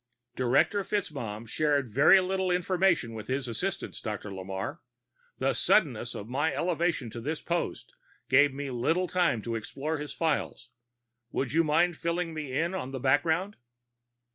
"Director 0.35 0.81
FitzMaugham 0.83 1.45
shared 1.47 1.87
very 1.87 2.19
little 2.21 2.49
information 2.49 3.13
with 3.13 3.27
his 3.27 3.47
assistants, 3.47 4.01
Dr. 4.01 4.31
Lamarre. 4.33 4.79
The 5.37 5.53
suddenness 5.53 6.15
of 6.15 6.27
my 6.27 6.51
elevation 6.51 7.11
to 7.11 7.21
this 7.21 7.39
post 7.39 7.93
gave 8.27 8.51
me 8.51 8.71
little 8.71 9.07
time 9.07 9.43
to 9.43 9.53
explore 9.53 9.99
his 9.99 10.11
files. 10.11 10.69
Would 11.31 11.53
you 11.53 11.63
mind 11.63 11.97
filling 11.97 12.33
me 12.33 12.51
in 12.51 12.73
on 12.73 12.89
the 12.89 12.99
background?" 12.99 13.57